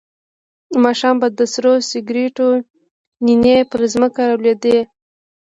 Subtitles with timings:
[0.83, 2.47] ماښام به د سرو سکروټو
[3.25, 4.77] نینې پر ځمکه را لوېدې.